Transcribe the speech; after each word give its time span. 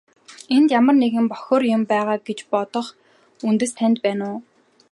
Энд 0.55 0.67
ямар 0.79 0.95
нэг 1.03 1.13
бохир 1.31 1.61
юм 1.75 1.83
байгаа 1.91 2.17
гэж 2.27 2.39
бодох 2.51 2.87
үндэс 3.47 3.71
танд 3.77 3.97
байна 4.05 4.25
уу? 4.33 4.39